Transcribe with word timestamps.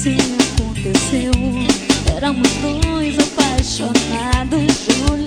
Assim 0.00 0.16
aconteceu, 0.16 1.30
aconteceu. 1.30 2.16
Éramos 2.16 2.48
dois 2.62 3.18
apaixonados, 3.18 4.86
Júlio. 4.86 5.19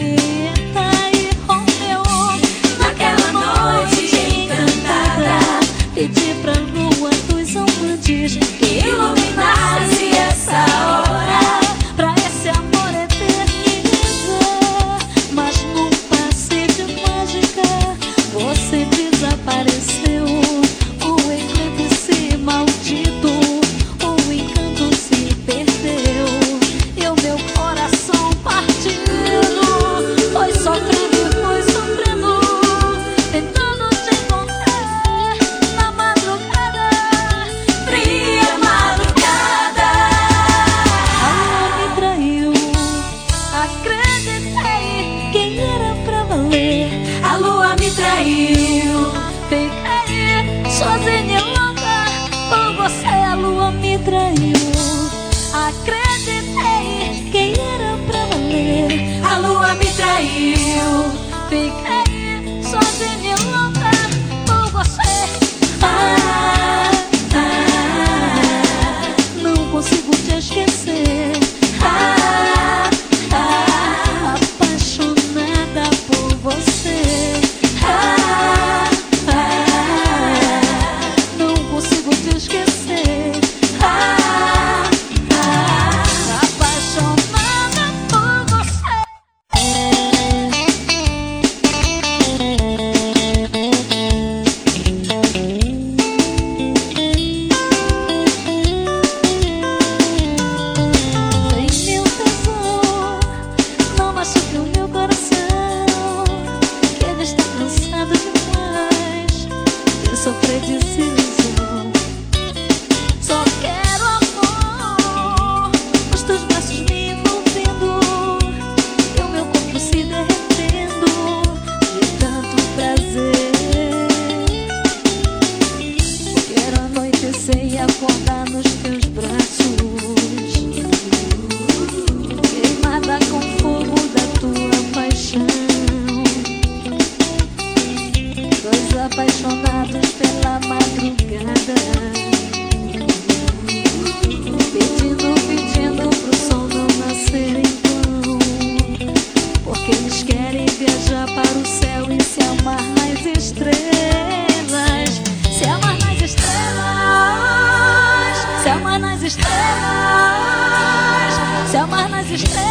amar 161.84 162.09
nas 162.09 162.30
estrelas, 162.30 162.64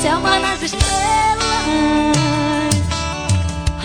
se 0.00 0.08
amar 0.08 0.40
nas 0.40 0.60
estrelas. 0.62 0.92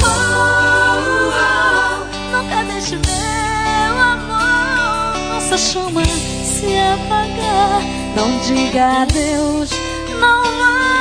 Oh, 0.01 0.07
oh, 0.33 1.31
oh 1.37 2.05
nunca 2.31 2.63
deixe 2.63 2.95
meu 2.95 3.99
amor, 3.99 5.13
nossa 5.35 5.57
chama 5.57 6.03
se 6.43 6.75
apagar. 6.79 7.81
Não 8.15 8.39
diga 8.39 9.03
adeus, 9.03 9.69
não 10.19 10.41
vai. 10.43 10.98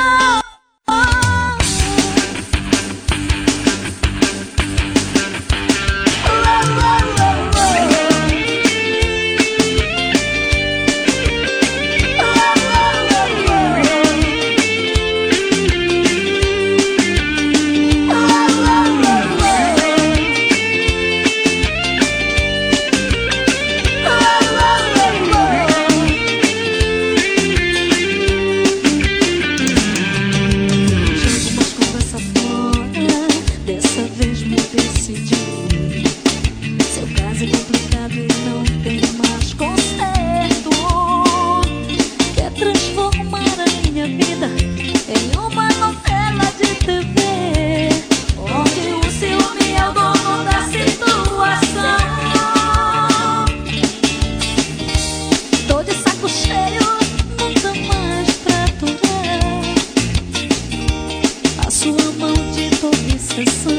Precious 63.39 63.63
soul. 63.63 63.78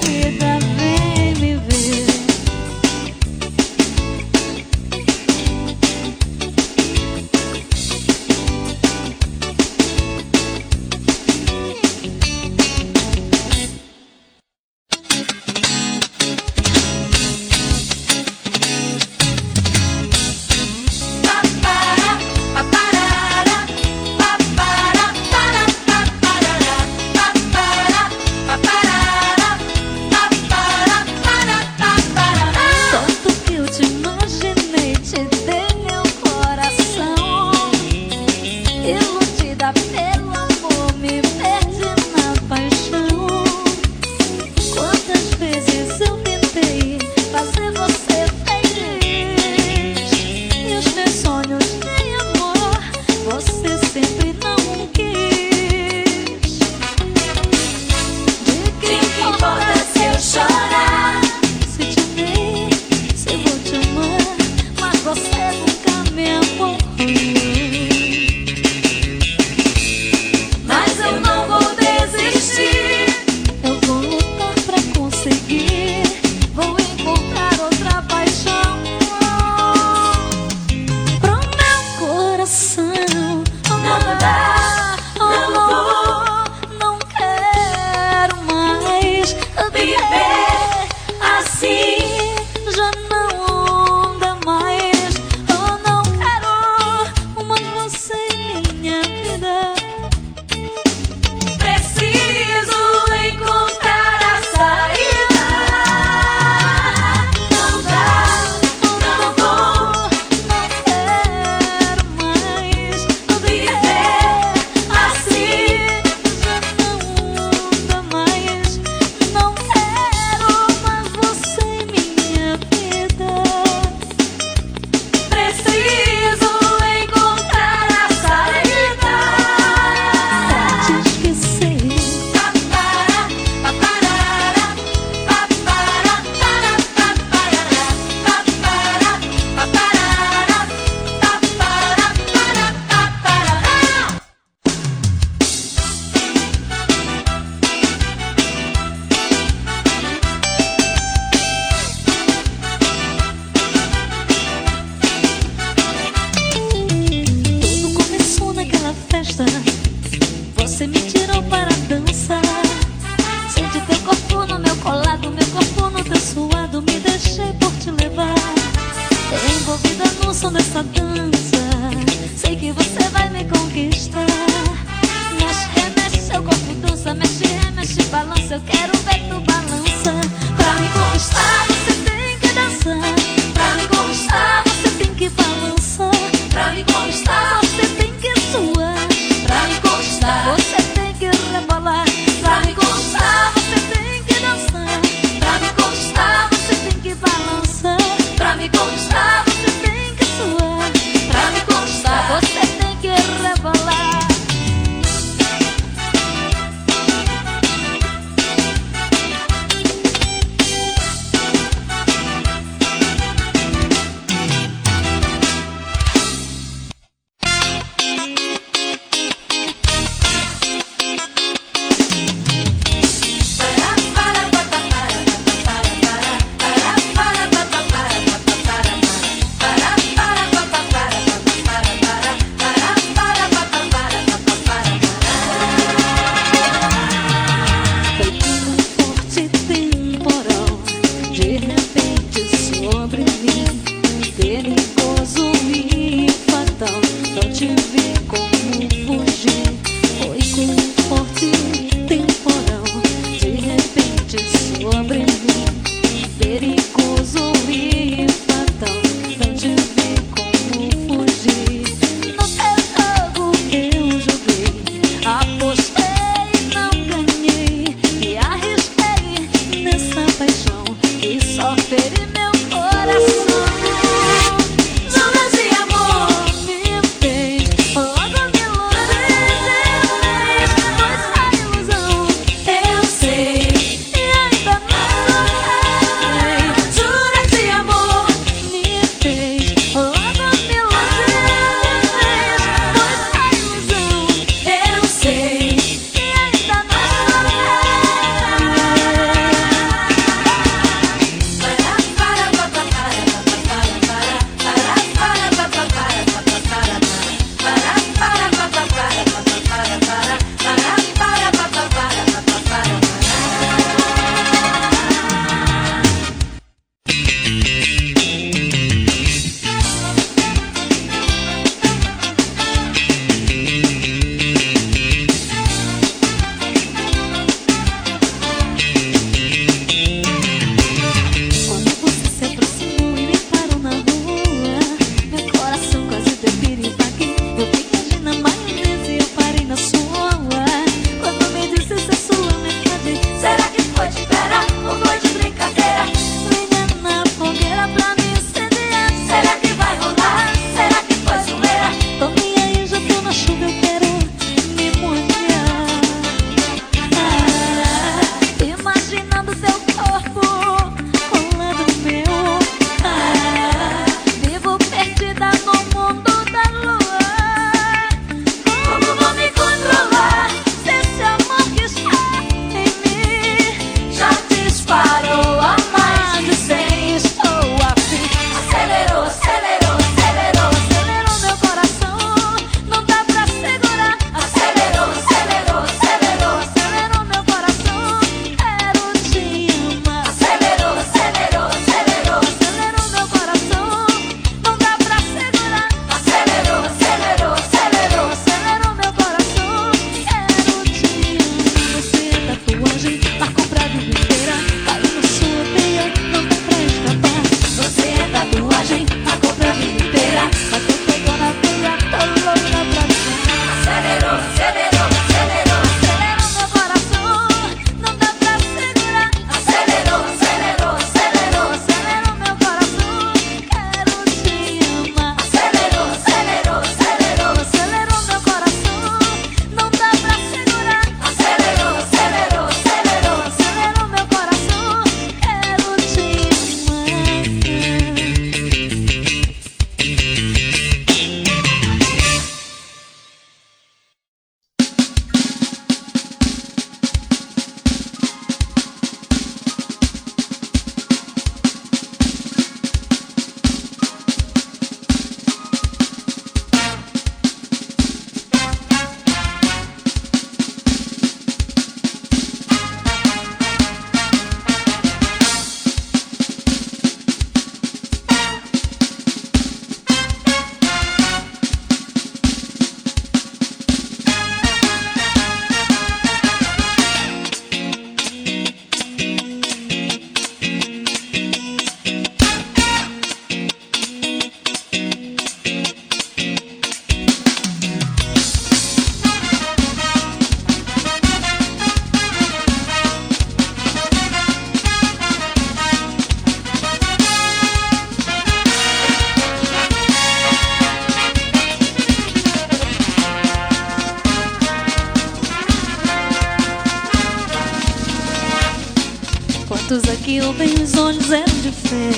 você 511.91 512.11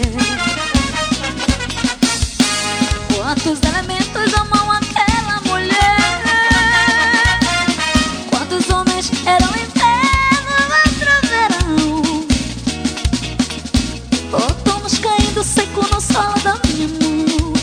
Quantos 3.15 3.59
elementos 3.63 4.33
amam 4.35 4.71
aquela 4.71 5.41
mulher? 5.41 7.39
Quantos 8.29 8.69
homens 8.69 9.11
eram 9.25 9.47
inverno, 9.47 10.53
outro 10.85 11.11
verão? 11.27 12.27
Botamos 14.29 14.99
caindo 14.99 15.43
seco 15.43 15.81
no 15.91 15.99
sol 15.99 16.33
da 16.43 16.55
minha 16.67 16.87
mão. 16.87 17.53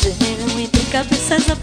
Gênero 0.00 0.60
entre 0.60 0.84
cabeças 0.92 1.50
abertas 1.50 1.59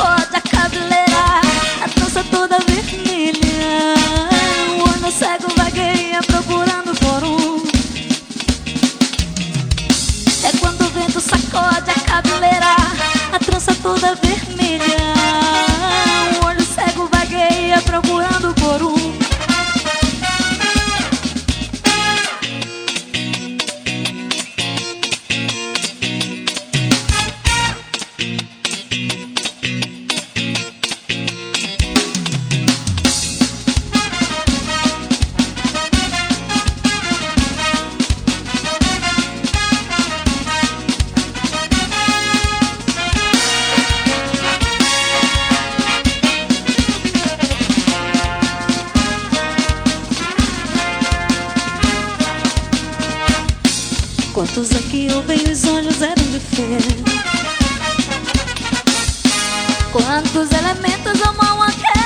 toda 0.00 0.49
Quantos 54.60 54.76
aqui 54.76 55.06
eu 55.06 55.22
venho 55.22 55.50
os 55.50 55.64
olhos 55.64 56.02
eram 56.02 56.22
de 56.22 56.38
fé 56.38 56.76
Quantos 59.90 60.50
elementos 60.52 61.22
amam 61.22 61.62
aquela 61.62 61.99